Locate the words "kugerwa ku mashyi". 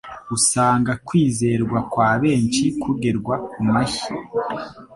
2.81-4.09